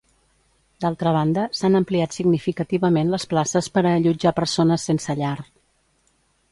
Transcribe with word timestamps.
D'altra 0.85 1.11
banda, 1.17 1.43
s'han 1.59 1.79
ampliat 1.81 2.17
significativament 2.19 3.13
les 3.17 3.29
places 3.35 3.71
per 3.77 3.85
a 3.87 3.93
allotjar 4.01 4.37
persones 4.43 4.89
sense 4.93 5.21
llar. 5.23 5.37